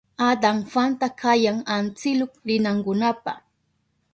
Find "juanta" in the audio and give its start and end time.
0.69-1.07